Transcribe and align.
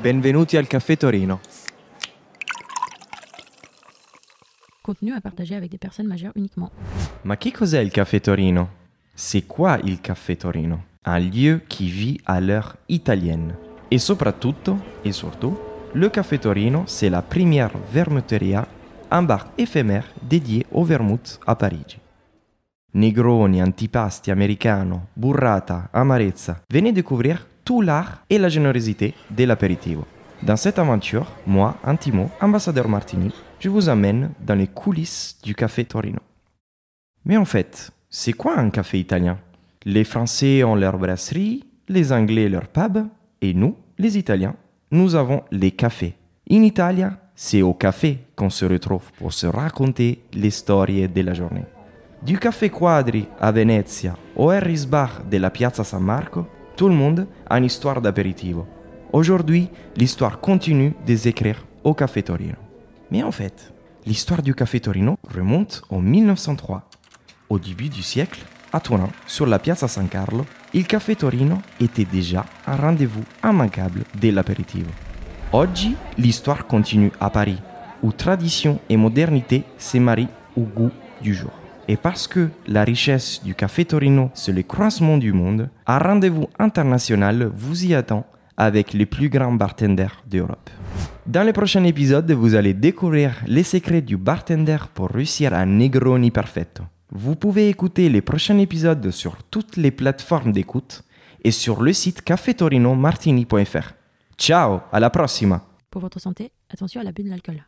Benvenuti 0.00 0.56
al 0.56 0.68
Caffè 0.68 0.96
Torino. 0.96 1.40
Contenu 4.80 5.12
à 5.12 5.20
partager 5.20 5.56
avec 5.56 5.72
des 5.72 5.78
personnes 5.78 6.06
majeures 6.06 6.30
uniquement. 6.36 6.70
Ma 7.24 7.36
che 7.36 7.50
cos'è 7.50 7.80
il 7.80 7.90
Caffè 7.90 8.20
Torino? 8.20 8.68
C'est 9.12 9.44
quoi 9.48 9.80
il 9.82 10.00
Caffè 10.00 10.36
Torino? 10.36 10.84
Un 11.04 11.18
lieu 11.18 11.62
qui 11.68 11.90
vit 11.90 12.20
à 12.26 12.40
l'heure 12.40 12.76
italienne. 12.88 13.56
Et 13.90 13.98
soprattutto, 13.98 14.78
et 15.04 15.10
surtout, 15.10 15.58
le 15.94 16.08
Caffè 16.10 16.38
Torino, 16.38 16.84
c'est 16.86 17.10
la 17.10 17.22
première 17.22 17.76
vermuteria, 17.92 18.68
un 19.10 19.24
bar 19.24 19.48
éphémère 19.58 20.06
dédié 20.22 20.64
au 20.70 20.84
vermouth 20.84 21.40
à 21.44 21.56
Parigi. 21.56 21.98
Negroni, 22.94 23.60
antipasti, 23.60 24.30
americano, 24.30 25.08
burrata, 25.16 25.90
amarezza. 25.92 26.62
Venez 26.70 26.92
découvrir 26.92 27.48
tout 27.68 27.82
l'art 27.82 28.24
et 28.30 28.38
la 28.38 28.48
générosité 28.48 29.12
de 29.28 29.44
l'apéritivo. 29.44 30.06
Dans 30.42 30.56
cette 30.56 30.78
aventure, 30.78 31.26
moi, 31.46 31.76
Antimo, 31.84 32.30
ambassadeur 32.40 32.88
Martini, 32.88 33.30
je 33.60 33.68
vous 33.68 33.90
amène 33.90 34.30
dans 34.40 34.54
les 34.54 34.68
coulisses 34.68 35.36
du 35.42 35.54
café 35.54 35.84
Torino. 35.84 36.20
Mais 37.26 37.36
en 37.36 37.44
fait, 37.44 37.90
c'est 38.08 38.32
quoi 38.32 38.58
un 38.58 38.70
café 38.70 38.98
italien? 38.98 39.36
Les 39.84 40.04
Français 40.04 40.64
ont 40.64 40.76
leur 40.76 40.96
brasserie, 40.96 41.62
les 41.90 42.10
Anglais 42.10 42.48
leur 42.48 42.68
pub, 42.68 43.06
et 43.42 43.52
nous, 43.52 43.76
les 43.98 44.16
Italiens, 44.16 44.54
nous 44.90 45.14
avons 45.14 45.42
les 45.50 45.72
cafés. 45.72 46.14
In 46.50 46.62
Italia, 46.62 47.18
c'est 47.34 47.60
au 47.60 47.74
café 47.74 48.16
qu'on 48.34 48.48
se 48.48 48.64
retrouve 48.64 49.12
pour 49.18 49.34
se 49.34 49.46
raconter 49.46 50.22
les 50.32 50.50
stories 50.50 51.06
de 51.06 51.20
la 51.20 51.34
journée. 51.34 51.66
Du 52.22 52.38
Café 52.38 52.70
Quadri 52.70 53.28
à 53.38 53.52
Venezia 53.52 54.16
au 54.34 54.48
Harris 54.48 54.86
Bar 54.88 55.20
de 55.30 55.36
la 55.36 55.50
Piazza 55.50 55.84
San 55.84 56.02
Marco, 56.02 56.46
tout 56.78 56.88
le 56.88 56.94
monde 56.94 57.26
a 57.50 57.58
une 57.58 57.64
histoire 57.64 58.00
d'apéritivo. 58.00 58.64
Aujourd'hui, 59.12 59.68
l'histoire 59.96 60.38
continue 60.38 60.94
de 61.04 61.16
s'écrire 61.16 61.66
au 61.82 61.92
Café 61.92 62.22
Torino. 62.22 62.54
Mais 63.10 63.24
en 63.24 63.32
fait, 63.32 63.72
l'histoire 64.06 64.42
du 64.42 64.54
Café 64.54 64.78
Torino 64.78 65.16
remonte 65.28 65.82
en 65.90 65.98
1903. 66.00 66.88
Au 67.48 67.58
début 67.58 67.88
du 67.88 68.02
siècle, 68.02 68.40
à 68.72 68.78
Turin, 68.78 69.10
sur 69.26 69.46
la 69.46 69.58
Piazza 69.58 69.88
San 69.88 70.06
Carlo, 70.06 70.46
il 70.72 70.86
Café 70.86 71.16
Torino 71.16 71.58
était 71.80 72.04
déjà 72.04 72.46
un 72.68 72.76
rendez-vous 72.76 73.24
immanquable 73.42 74.04
de 74.20 74.30
l'apéritivo. 74.30 74.90
Oggi, 75.52 75.96
l'histoire 76.16 76.68
continue 76.68 77.10
à 77.18 77.28
Paris, 77.28 77.58
où 78.04 78.12
tradition 78.12 78.78
et 78.88 78.96
modernité 78.96 79.64
se 79.78 79.98
marient 79.98 80.28
au 80.56 80.60
goût 80.60 80.92
du 81.20 81.34
jour. 81.34 81.50
Et 81.90 81.96
parce 81.96 82.28
que 82.28 82.50
la 82.66 82.84
richesse 82.84 83.42
du 83.42 83.54
Café 83.54 83.86
Torino, 83.86 84.30
c'est 84.34 84.52
le 84.52 84.62
croisement 84.62 85.16
du 85.16 85.32
monde, 85.32 85.70
un 85.86 85.98
rendez-vous 85.98 86.48
international 86.58 87.50
vous 87.54 87.86
y 87.86 87.94
attend 87.94 88.26
avec 88.58 88.92
les 88.92 89.06
plus 89.06 89.30
grands 89.30 89.54
bartenders 89.54 90.22
d'Europe. 90.26 90.68
Dans 91.26 91.44
le 91.44 91.52
prochain 91.54 91.84
épisode, 91.84 92.30
vous 92.32 92.54
allez 92.54 92.74
découvrir 92.74 93.32
les 93.46 93.62
secrets 93.62 94.02
du 94.02 94.18
bartender 94.18 94.76
pour 94.92 95.08
réussir 95.08 95.54
un 95.54 95.64
Negroni 95.64 96.30
perfetto. 96.30 96.82
Vous 97.10 97.36
pouvez 97.36 97.70
écouter 97.70 98.10
les 98.10 98.20
prochains 98.20 98.58
épisodes 98.58 99.10
sur 99.10 99.42
toutes 99.44 99.78
les 99.78 99.90
plateformes 99.90 100.52
d'écoute 100.52 101.04
et 101.42 101.50
sur 101.50 101.82
le 101.82 101.94
site 101.94 102.20
cafetorinomartini.fr. 102.20 103.94
Ciao, 104.36 104.80
à 104.92 105.00
la 105.00 105.08
prossima! 105.08 105.64
Pour 105.90 106.02
votre 106.02 106.20
santé, 106.20 106.52
attention 106.70 107.00
à 107.00 107.04
l'abus 107.04 107.22
de 107.22 107.30
l'alcool. 107.30 107.64